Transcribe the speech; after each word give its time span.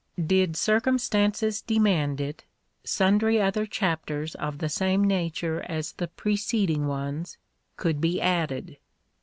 Did 0.25 0.57
circumstances 0.57 1.61
demand 1.61 2.19
it, 2.19 2.43
sundry 2.83 3.39
other 3.39 3.67
chapters 3.67 4.33
of 4.33 4.57
the 4.57 4.67
same 4.67 5.03
nature 5.03 5.61
as 5.69 5.91
the 5.91 6.07
preceding 6.07 6.87
ones, 6.87 7.37
could 7.77 8.01
be 8.01 8.19
added. 8.19 8.77